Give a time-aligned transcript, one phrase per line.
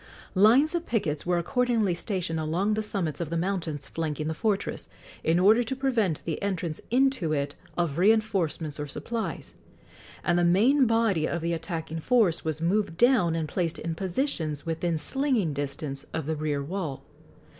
[0.33, 4.89] Lines of pickets were accordingly stationed along the summits of the mountains flanking the fortress,
[5.23, 9.53] in order to prevent the entrance into it of reinforcements or supplies,
[10.23, 14.65] and the main body of the attacking force was moved down and placed in positions
[14.65, 17.03] within slinging distance of the rear wall.